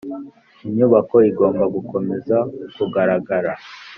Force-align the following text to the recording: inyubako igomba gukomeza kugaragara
inyubako 0.67 1.15
igomba 1.29 1.65
gukomeza 1.75 2.37
kugaragara 2.75 3.51